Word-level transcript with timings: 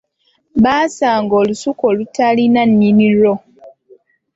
Baasanga 0.63 1.33
olusuku 1.41 1.81
olutaalina 1.91 2.61
nnyini 2.69 3.07
lwo. 3.17 3.33